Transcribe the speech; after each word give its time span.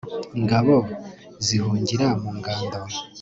ingabo 0.39 0.73
zihungira 1.45 2.07
mu 2.21 2.29
ngando 2.37 2.79